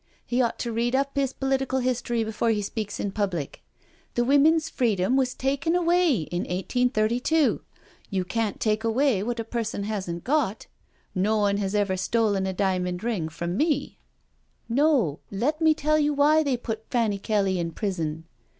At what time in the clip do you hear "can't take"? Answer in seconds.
8.25-8.83